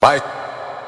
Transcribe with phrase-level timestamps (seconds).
[0.00, 0.22] Mais,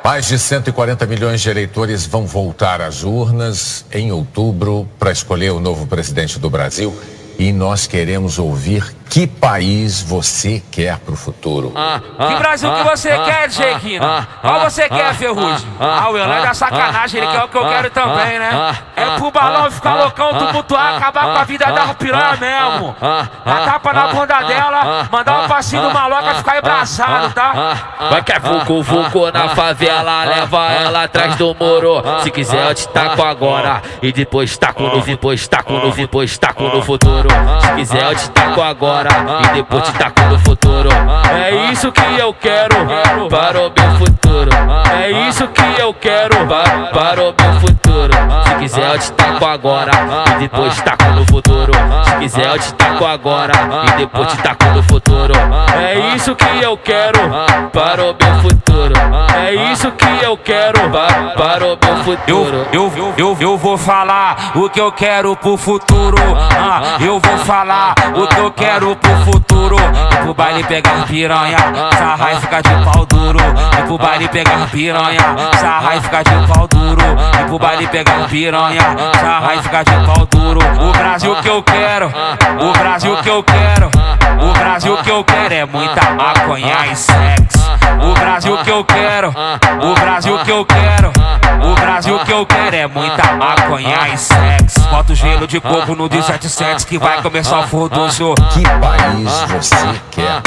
[0.05, 5.59] mais de 140 milhões de eleitores vão voltar às urnas em outubro para escolher o
[5.59, 6.97] novo presidente do Brasil.
[7.37, 11.73] E nós queremos ouvir que país você quer para o futuro.
[11.75, 14.29] Ah, ah, que Brasil que você ah, quer, Jequina?
[14.41, 15.69] Qual você quer, Ferrugem?
[15.81, 18.77] Ah, o Leonardo é sacanagem, ele quer o que eu quero também, né?
[18.95, 22.95] É pro balão ficar loucão, tumultuar, acabar com a vida da piranha mesmo.
[23.01, 27.97] A tapa na bunda dela, mandar um passinho do maloca ficar embraçado, tá?
[28.11, 32.01] Vai que é vucu, vucu na favela, leva ela atrás do muro.
[32.23, 33.83] Se quiser, eu te taco agora.
[34.01, 37.29] E depois taco no, depois taco no, depois taco no futuro.
[37.61, 40.89] Se quiser, eu te taco agora e depois te taco no futuro.
[41.33, 42.77] É isso que eu quero
[43.29, 44.51] para o meu futuro.
[45.01, 46.37] É isso que eu quero
[46.93, 48.13] para o meu futuro.
[48.47, 49.93] Se quiser eu te taco agora
[50.35, 51.73] e depois te taco no futuro.
[52.05, 53.53] Se quiser eu te taco agora
[53.89, 55.35] e depois te taco no futuro.
[55.77, 57.21] É isso que eu quero
[57.73, 58.95] para o meu futuro.
[59.45, 60.81] É isso que eu quero
[61.37, 62.67] para o meu futuro.
[62.73, 66.17] Eu, eu, eu, eu vou falar o que eu quero pro futuro.
[66.59, 69.77] Ah, eu vou falar o que eu quero pro futuro.
[70.13, 71.59] E pro baile pegar piranha,
[71.99, 73.39] sarra e ficar de pau duro.
[73.79, 75.21] E pro baile pegar piranha,
[75.61, 77.03] sarra e ficar de pau duro.
[77.41, 78.83] E pro baile pegar piranha,
[79.21, 80.61] sarra e ficar de pau duro.
[80.81, 83.91] O Brasil que eu quero, o Brasil que eu quero.
[84.41, 87.59] O Brasil que eu quero é muita maconha e sexo.
[88.03, 91.00] O Brasil que eu quero, o Brasil que eu quero.
[92.41, 94.81] Eu quero é muita maconha e sexo.
[94.89, 98.35] Bota o gelo de coco no 177 que vai começar o fodoso.
[98.55, 100.41] Que país você quer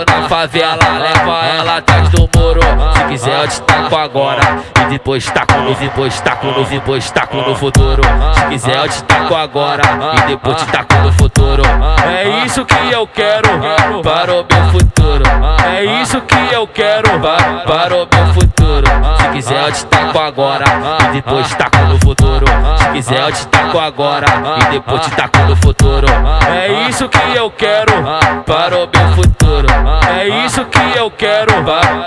[0.00, 2.60] na favela, leva ela atrás do muro.
[2.96, 4.40] Se quiser, eu te taco agora.
[4.80, 8.02] E depois taco no, depois taco no, depois taco no futuro.
[8.34, 9.82] Se quiser, eu te taco agora.
[10.16, 11.62] E depois te taco no futuro.
[12.06, 13.48] É isso que eu quero
[14.02, 15.24] para o meu futuro.
[15.72, 17.08] É isso que eu quero
[17.66, 19.13] para o meu futuro.
[19.34, 20.64] Se quiser, eu te taco agora.
[21.08, 22.46] E depois taco no futuro.
[22.78, 24.26] Se quiser, eu te taco agora.
[24.60, 26.06] E depois te taco no futuro.
[26.48, 27.92] É isso que eu quero
[28.46, 29.66] para o meu futuro.
[30.16, 31.52] É isso que eu quero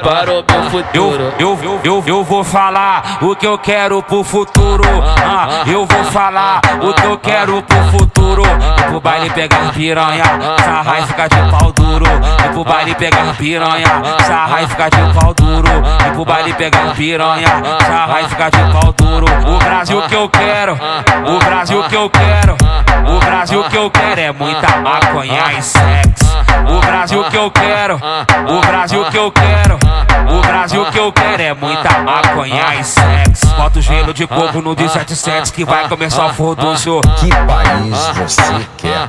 [0.01, 1.33] para o meu futuro.
[1.37, 4.85] Eu, eu, eu, eu vou falar o que eu quero pro futuro.
[5.17, 8.43] Ah, eu vou falar o que eu quero pro futuro.
[8.87, 10.23] Pro baile pegar piranha,
[10.63, 12.05] sarra e ficar de pau duro.
[12.57, 13.85] Pro baile pegar piranha,
[14.25, 15.69] sarra e ficar de pau duro.
[16.07, 17.47] E pro baile pegar piranha,
[17.85, 19.27] sarra e ficar de pau duro.
[19.47, 22.57] O Brasil que eu quero, o Brasil que eu quero.
[23.15, 26.25] O Brasil que eu quero é muita maconha e sexo.
[26.67, 29.79] O Brasil que eu quero, o Brasil que eu quero.
[30.35, 33.45] O Brasil que eu quero é muita maconha e sexo.
[33.55, 37.01] Bota o gelo de coco no 177 que vai começar o fodoso.
[37.19, 39.07] Que país você quer?